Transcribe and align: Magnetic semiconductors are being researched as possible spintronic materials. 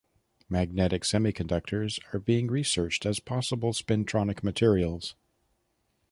Magnetic 0.49 1.03
semiconductors 1.03 1.99
are 2.11 2.17
being 2.17 2.47
researched 2.47 3.05
as 3.05 3.19
possible 3.19 3.71
spintronic 3.71 4.41
materials. 4.41 5.13